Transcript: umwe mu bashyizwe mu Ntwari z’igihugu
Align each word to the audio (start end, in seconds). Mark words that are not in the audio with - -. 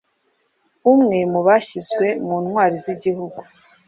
umwe 0.93 1.17
mu 1.31 1.39
bashyizwe 1.47 2.07
mu 2.27 2.37
Ntwari 2.45 2.75
z’igihugu 2.83 3.39